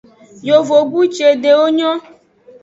[0.47, 1.99] Yovogbu cede nyon.